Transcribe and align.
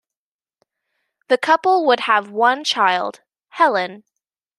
The 1.27 1.37
couple 1.37 1.85
would 1.85 1.99
have 1.99 2.31
one 2.31 2.63
child, 2.63 3.21
Helen. 3.49 4.03